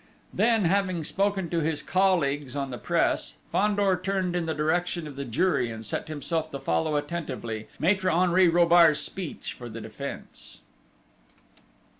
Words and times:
Then, 0.33 0.65
having 0.65 1.03
spoken 1.03 1.47
to 1.51 1.59
his 1.59 1.83
colleagues 1.83 2.55
on 2.55 2.71
the 2.71 2.79
press, 2.79 3.35
Fandor 3.51 4.01
turned 4.03 4.35
in 4.35 4.47
the 4.47 4.55
direction 4.55 5.05
of 5.05 5.15
the 5.15 5.25
jury 5.25 5.69
and 5.69 5.85
set 5.85 6.07
himself 6.07 6.49
to 6.49 6.59
follow 6.59 6.95
attentively 6.95 7.67
Maître 7.79 8.11
Henri 8.11 8.47
Robart's 8.47 8.99
speech 8.99 9.53
for 9.53 9.69
the 9.69 9.79
defence. 9.79 10.61